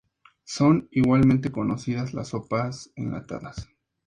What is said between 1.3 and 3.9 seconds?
conocidas las sopas enlatadas.